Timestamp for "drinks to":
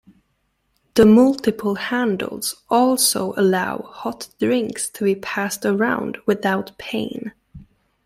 4.39-5.03